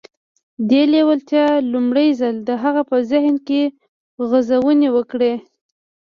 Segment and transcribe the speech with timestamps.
[0.69, 3.61] دې لېوالتیا لومړی ځل د هغه په ذهن کې
[4.29, 5.33] غځونې وکړې.